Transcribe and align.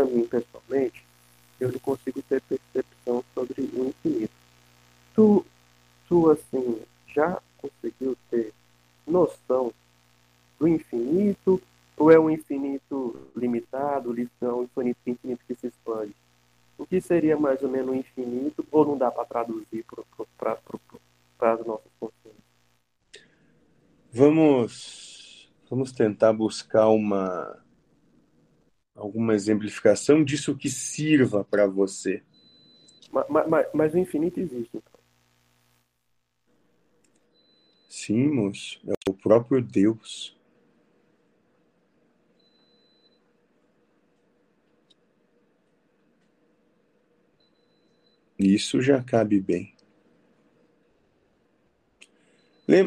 para 0.00 0.04
mim, 0.06 0.26
pessoalmente, 0.26 1.04
eu 1.58 1.70
não 1.70 1.78
consigo 1.78 2.22
ter 2.22 2.40
percepção 2.42 3.22
sobre 3.34 3.60
o 3.60 3.88
infinito. 3.88 4.32
Tu, 5.14 5.44
tu 6.08 6.30
assim, 6.30 6.80
já 7.14 7.40
conseguiu 7.58 8.16
ter 8.30 8.52
noção 9.06 9.72
do 10.58 10.66
infinito? 10.66 11.60
Ou 11.98 12.10
é 12.10 12.18
um 12.18 12.30
infinito 12.30 13.28
limitado, 13.36 14.10
lição, 14.10 14.62
infinito, 14.62 14.98
infinito 15.06 15.44
que 15.46 15.54
se 15.54 15.66
expande? 15.66 16.14
O 16.78 16.86
que 16.86 16.98
seria 16.98 17.36
mais 17.36 17.62
ou 17.62 17.68
menos 17.68 17.90
o 17.90 17.94
infinito? 17.94 18.64
Ou 18.72 18.86
não 18.86 18.96
dá 18.96 19.10
para 19.10 19.26
traduzir 19.26 19.84
para 20.38 20.56
as 21.52 21.66
nossas 21.66 21.92
consciências? 22.00 22.42
Vamos, 24.10 25.52
vamos 25.68 25.92
tentar 25.92 26.32
buscar 26.32 26.88
uma 26.88 27.62
alguma 29.00 29.34
exemplificação 29.34 30.22
disso 30.22 30.56
que 30.56 30.68
sirva 30.68 31.42
para 31.42 31.66
você. 31.66 32.22
Mas, 33.10 33.26
mas, 33.48 33.66
mas, 33.74 33.94
o 33.94 33.98
infinito 33.98 34.38
existe, 34.38 34.76
então. 34.76 35.00
Sim, 37.88 38.28
moço. 38.28 38.80
É 38.86 39.10
o 39.10 39.14
próprio 39.14 39.60
Deus. 39.60 40.36
Isso 48.38 48.80
já 48.80 49.02
cabe 49.02 49.40
bem. 49.40 49.74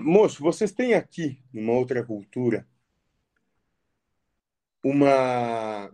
Moço, 0.01 0.41
vocês 0.41 0.71
têm 0.71 0.93
aqui, 0.93 1.37
numa 1.53 1.73
outra 1.73 2.01
cultura, 2.05 2.65
uma 4.81 5.91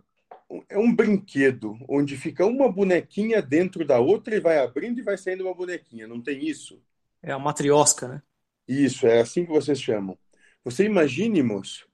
é 0.68 0.78
um 0.78 0.94
brinquedo 0.94 1.78
onde 1.88 2.16
fica 2.16 2.44
uma 2.44 2.70
bonequinha 2.70 3.40
dentro 3.40 3.84
da 3.84 4.00
outra 4.00 4.34
e 4.34 4.40
vai 4.40 4.58
abrindo 4.58 4.98
e 4.98 5.02
vai 5.02 5.16
saindo 5.16 5.44
uma 5.44 5.54
bonequinha. 5.54 6.06
Não 6.06 6.20
tem 6.20 6.44
isso? 6.46 6.82
É 7.22 7.32
a 7.32 7.38
matriosca, 7.38 8.08
né? 8.08 8.22
Isso, 8.66 9.06
é 9.06 9.20
assim 9.20 9.44
que 9.44 9.50
vocês 9.50 9.80
chamam. 9.80 10.18
Você 10.64 10.84
imagine, 10.84 11.42
moço, 11.42 11.88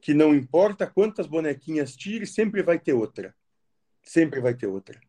que 0.00 0.14
não 0.14 0.34
importa 0.34 0.86
quantas 0.86 1.26
bonequinhas 1.26 1.96
tire, 1.96 2.26
sempre 2.26 2.62
vai 2.62 2.78
ter 2.78 2.92
outra. 2.92 3.34
Sempre 4.02 4.40
vai 4.40 4.54
ter 4.54 4.66
outra. 4.66 5.00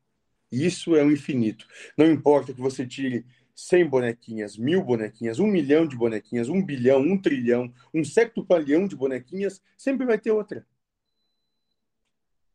Isso 0.51 0.95
é 0.95 1.03
o 1.03 1.11
infinito. 1.11 1.67
Não 1.97 2.09
importa 2.09 2.53
que 2.53 2.61
você 2.61 2.85
tire 2.85 3.25
100 3.53 3.87
bonequinhas, 3.87 4.57
mil 4.57 4.83
bonequinhas, 4.83 5.39
um 5.39 5.47
milhão 5.47 5.87
de 5.87 5.95
bonequinhas, 5.95 6.47
um 6.47 6.63
bilhão, 6.63 7.01
um 7.01 7.17
trilhão, 7.17 7.73
um 7.93 8.03
septupalhão 8.03 8.87
de 8.87 8.95
bonequinhas, 8.95 9.61
sempre 9.75 10.05
vai 10.05 10.17
ter 10.17 10.31
outra. 10.31 10.65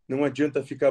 Não 0.09 0.25
adianta 0.25 0.63
ficar 0.63 0.91